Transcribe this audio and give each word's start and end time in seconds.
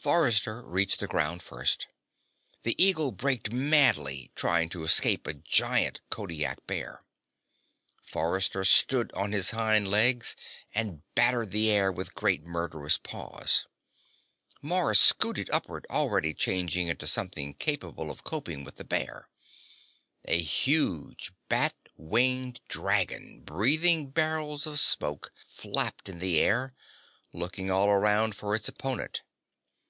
Forrester 0.00 0.62
reached 0.64 1.00
the 1.00 1.08
ground 1.08 1.42
first. 1.42 1.88
The 2.62 2.80
eagle 2.82 3.10
braked 3.10 3.50
madly, 3.52 4.30
trying 4.36 4.68
to 4.68 4.84
escape 4.84 5.26
a 5.26 5.34
giant 5.34 6.02
Kodiak 6.08 6.64
bear. 6.68 7.02
Forrester 8.04 8.64
stood 8.64 9.12
on 9.14 9.32
his 9.32 9.50
hind 9.50 9.88
legs 9.90 10.36
and 10.72 11.02
battered 11.16 11.50
the 11.50 11.68
air 11.72 11.90
with 11.90 12.14
great, 12.14 12.44
murderous 12.44 12.96
paws. 12.96 13.66
Mars 14.62 15.00
scooted 15.00 15.50
upward, 15.50 15.84
already 15.90 16.32
changing 16.32 16.86
into 16.86 17.08
something 17.08 17.52
capable 17.54 18.08
of 18.08 18.22
coping 18.22 18.62
with 18.62 18.76
the 18.76 18.84
bear. 18.84 19.28
A 20.26 20.40
huge, 20.40 21.32
bat 21.48 21.74
winged 21.96 22.60
dragon, 22.68 23.40
breathing 23.40 24.10
barrels 24.10 24.64
of 24.64 24.78
smoke, 24.78 25.32
flapped 25.44 26.08
in 26.08 26.20
the 26.20 26.38
air, 26.38 26.72
looking 27.32 27.68
all 27.68 27.88
around 27.88 28.36
for 28.36 28.54
its 28.54 28.68
opponent. 28.68 29.22